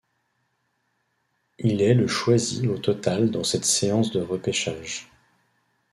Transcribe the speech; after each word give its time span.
Il 1.59 1.79
est 1.79 1.93
le 1.93 2.07
choisi 2.07 2.67
au 2.67 2.79
total 2.79 3.29
dans 3.29 3.43
cette 3.43 3.65
séance 3.65 4.09
de 4.09 4.19
repêchage. 4.19 5.11